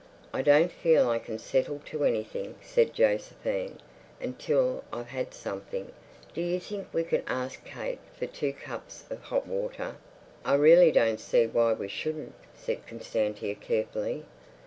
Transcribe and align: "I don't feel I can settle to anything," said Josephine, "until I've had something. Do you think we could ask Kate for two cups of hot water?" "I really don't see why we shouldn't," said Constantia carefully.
"I 0.33 0.41
don't 0.41 0.71
feel 0.71 1.11
I 1.11 1.19
can 1.19 1.37
settle 1.37 1.79
to 1.85 2.03
anything," 2.05 2.55
said 2.59 2.91
Josephine, 2.91 3.77
"until 4.19 4.83
I've 4.91 5.09
had 5.09 5.31
something. 5.31 5.91
Do 6.33 6.41
you 6.41 6.59
think 6.59 6.87
we 6.91 7.03
could 7.03 7.21
ask 7.27 7.63
Kate 7.63 7.99
for 8.17 8.25
two 8.25 8.51
cups 8.53 9.03
of 9.11 9.21
hot 9.21 9.45
water?" 9.45 9.97
"I 10.43 10.55
really 10.55 10.91
don't 10.91 11.19
see 11.19 11.45
why 11.45 11.73
we 11.73 11.87
shouldn't," 11.87 12.33
said 12.55 12.87
Constantia 12.87 13.53
carefully. 13.53 14.25